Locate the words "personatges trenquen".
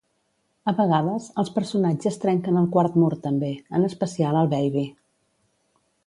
1.57-2.57